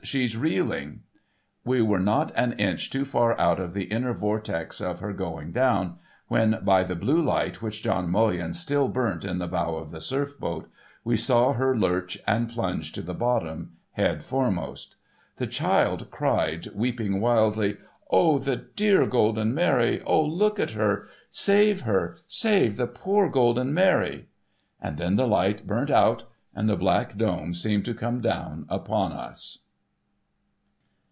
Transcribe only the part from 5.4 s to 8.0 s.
down, when, by the blue light which